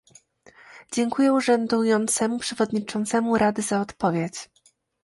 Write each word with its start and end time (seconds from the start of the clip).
Dziękuję 0.91 1.33
urzędującemu 1.33 2.39
przewodniczącemu 2.39 3.37
Rady 3.37 3.61
za 3.61 3.81
odpowiedź 3.81 4.49